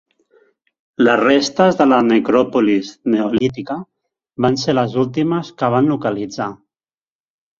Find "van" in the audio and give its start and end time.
4.45-4.57, 5.75-5.91